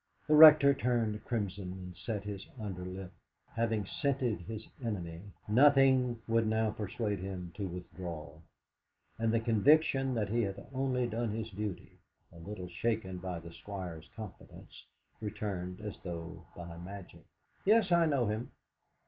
[0.27, 3.13] The Rector turned crimson, and set his underlip.
[3.55, 8.39] Having scented his enemy, nothing would now persuade him to withdraw;
[9.19, 11.99] and the conviction that he had only done his duty,
[12.33, 14.85] a little shaken by the Squire's confidence,
[15.19, 17.27] returned as though by magic.
[17.63, 18.49] "Yes, I know him."